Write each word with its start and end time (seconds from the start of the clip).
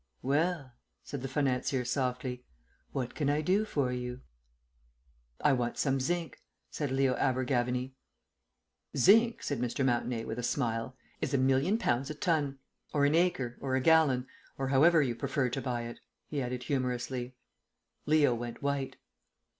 "Well," 0.23 0.73
said 1.03 1.21
the 1.21 1.27
financier 1.27 1.85
softly, 1.85 2.43
"what 2.91 3.13
can 3.13 3.29
I 3.29 3.41
do 3.41 3.65
for 3.65 3.91
you?" 3.93 4.21
"I 5.39 5.53
want 5.53 5.77
some 5.77 5.99
zinc," 5.99 6.39
said 6.71 6.89
Leo 6.89 7.13
Abergavenny. 7.17 7.93
"Zinc," 8.97 9.43
said 9.43 9.59
Mr. 9.59 9.85
Mountenay, 9.85 10.23
with 10.23 10.39
a 10.39 10.41
smile, 10.41 10.97
"is 11.21 11.35
a 11.35 11.37
million 11.37 11.77
pounds 11.77 12.09
a 12.09 12.15
ton. 12.15 12.57
Or 12.91 13.05
an 13.05 13.13
acre, 13.13 13.59
or 13.59 13.75
a 13.75 13.79
gallon, 13.79 14.25
or 14.57 14.69
however 14.69 15.03
you 15.03 15.13
prefer 15.13 15.49
to 15.49 15.61
buy 15.61 15.83
it," 15.83 15.99
he 16.25 16.41
added 16.41 16.63
humorously. 16.63 17.35
Leo 18.07 18.33
went 18.33 18.63
white. 18.63 18.95